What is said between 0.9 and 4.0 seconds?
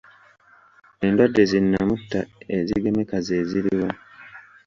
Endwadde zi nnamutta ezigemeka ze ziriwa?